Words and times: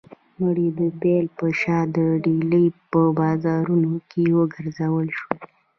مړی 0.41 0.67
د 0.79 0.81
پیل 1.01 1.25
په 1.37 1.45
شا 1.59 1.79
د 1.95 1.97
ډیلي 2.23 2.65
په 2.91 3.01
بازارونو 3.19 3.91
کې 4.09 4.23
وګرځول 4.37 5.07
شو. 5.17 5.29